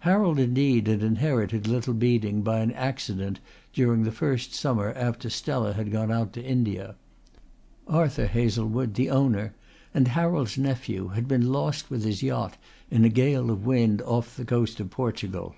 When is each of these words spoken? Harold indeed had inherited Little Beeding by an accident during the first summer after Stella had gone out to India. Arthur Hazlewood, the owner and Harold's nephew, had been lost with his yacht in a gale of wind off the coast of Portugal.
Harold 0.00 0.38
indeed 0.38 0.86
had 0.86 1.02
inherited 1.02 1.66
Little 1.66 1.94
Beeding 1.94 2.42
by 2.42 2.58
an 2.58 2.72
accident 2.72 3.40
during 3.72 4.02
the 4.02 4.12
first 4.12 4.52
summer 4.52 4.92
after 4.94 5.30
Stella 5.30 5.72
had 5.72 5.90
gone 5.90 6.10
out 6.12 6.34
to 6.34 6.44
India. 6.44 6.94
Arthur 7.88 8.26
Hazlewood, 8.26 8.92
the 8.92 9.08
owner 9.08 9.54
and 9.94 10.08
Harold's 10.08 10.58
nephew, 10.58 11.08
had 11.14 11.26
been 11.26 11.50
lost 11.50 11.88
with 11.88 12.04
his 12.04 12.22
yacht 12.22 12.58
in 12.90 13.02
a 13.06 13.08
gale 13.08 13.50
of 13.50 13.64
wind 13.64 14.02
off 14.02 14.36
the 14.36 14.44
coast 14.44 14.78
of 14.78 14.90
Portugal. 14.90 15.54